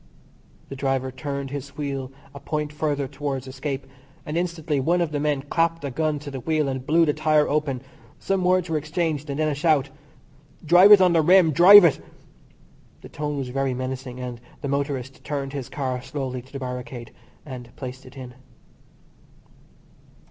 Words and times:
The 0.69 0.75
driver 0.75 1.11
turned 1.11 1.51
his 1.51 1.77
wheel 1.77 2.11
a 2.33 2.39
point 2.39 2.73
further 2.73 3.07
towards 3.07 3.45
escape, 3.47 3.85
and 4.25 4.35
instantly 4.35 4.79
one 4.79 4.99
of 4.99 5.11
the 5.11 5.19
men 5.19 5.43
clapped 5.43 5.83
a 5.85 5.91
gun 5.91 6.17
to 6.17 6.31
the 6.31 6.39
wheel 6.39 6.67
and 6.67 6.83
blew 6.83 7.05
the 7.05 7.13
tyre 7.13 7.47
open. 7.47 7.83
Some 8.17 8.43
words 8.43 8.67
were 8.67 8.79
exchanged, 8.79 9.29
and 9.29 9.37
then 9.39 9.47
a 9.47 9.53
shout: 9.53 9.91
"Drive 10.65 10.91
it 10.93 11.01
on 11.01 11.13
the 11.13 11.21
rim, 11.21 11.51
drive 11.51 11.85
it." 11.85 11.99
The 13.01 13.09
tone 13.09 13.37
was 13.37 13.49
very 13.49 13.75
menacing, 13.75 14.19
and 14.19 14.41
the 14.61 14.67
motorist 14.67 15.23
turned 15.23 15.53
his 15.53 15.69
car 15.69 16.01
slowly 16.01 16.41
to 16.41 16.51
the 16.51 16.57
barricade 16.57 17.11
and 17.45 17.69
placed 17.75 18.03
it 18.07 18.17
in. 18.17 18.33